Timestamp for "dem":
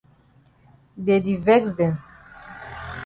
1.77-1.93